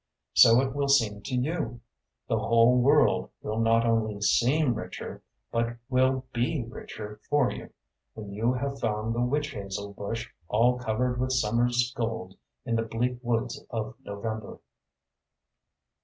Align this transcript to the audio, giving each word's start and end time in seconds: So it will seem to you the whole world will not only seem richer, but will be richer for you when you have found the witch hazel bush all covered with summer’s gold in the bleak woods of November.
So 0.33 0.59
it 0.61 0.73
will 0.73 0.87
seem 0.87 1.21
to 1.21 1.35
you 1.35 1.79
the 2.27 2.39
whole 2.39 2.75
world 2.81 3.29
will 3.43 3.59
not 3.59 3.85
only 3.85 4.19
seem 4.19 4.73
richer, 4.73 5.21
but 5.51 5.77
will 5.89 6.25
be 6.33 6.63
richer 6.67 7.19
for 7.29 7.51
you 7.51 7.69
when 8.15 8.31
you 8.33 8.51
have 8.53 8.79
found 8.79 9.13
the 9.13 9.21
witch 9.21 9.51
hazel 9.51 9.93
bush 9.93 10.27
all 10.47 10.79
covered 10.79 11.19
with 11.21 11.33
summer’s 11.33 11.93
gold 11.95 12.35
in 12.65 12.77
the 12.77 12.81
bleak 12.81 13.19
woods 13.21 13.63
of 13.69 13.93
November. 14.03 14.57